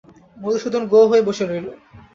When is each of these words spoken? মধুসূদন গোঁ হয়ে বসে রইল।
মধুসূদন 0.37 0.83
গোঁ 0.87 1.05
হয়ে 1.09 1.23
বসে 1.27 1.43
রইল। 1.45 1.67